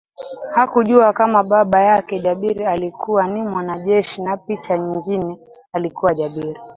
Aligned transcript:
Hakujua 0.53 1.13
kama 1.13 1.43
baba 1.43 1.81
yake 1.81 2.19
Jabir 2.19 2.63
alikuwa 2.67 3.27
ni 3.27 3.41
mwanajeshi 3.43 4.21
na 4.21 4.37
picha 4.37 4.77
nyingine 4.77 5.37
alikuwa 5.73 6.13
Jabir 6.13 6.55